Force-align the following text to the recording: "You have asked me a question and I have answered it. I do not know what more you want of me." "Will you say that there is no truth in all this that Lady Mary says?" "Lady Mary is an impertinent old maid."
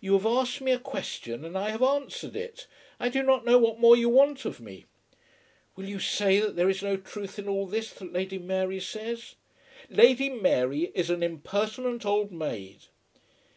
"You 0.00 0.12
have 0.12 0.26
asked 0.26 0.60
me 0.60 0.70
a 0.70 0.78
question 0.78 1.44
and 1.44 1.58
I 1.58 1.70
have 1.70 1.82
answered 1.82 2.36
it. 2.36 2.68
I 3.00 3.08
do 3.08 3.20
not 3.24 3.44
know 3.44 3.58
what 3.58 3.80
more 3.80 3.96
you 3.96 4.08
want 4.08 4.44
of 4.44 4.60
me." 4.60 4.84
"Will 5.74 5.86
you 5.86 5.98
say 5.98 6.38
that 6.38 6.54
there 6.54 6.70
is 6.70 6.84
no 6.84 6.96
truth 6.96 7.36
in 7.36 7.48
all 7.48 7.66
this 7.66 7.92
that 7.94 8.12
Lady 8.12 8.38
Mary 8.38 8.78
says?" 8.78 9.34
"Lady 9.90 10.28
Mary 10.30 10.92
is 10.94 11.10
an 11.10 11.20
impertinent 11.20 12.06
old 12.06 12.30
maid." 12.30 12.82